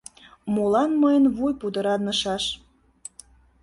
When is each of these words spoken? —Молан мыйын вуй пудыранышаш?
—Молан 0.53 0.91
мыйын 1.01 1.25
вуй 1.35 1.53
пудыранышаш? 1.61 2.43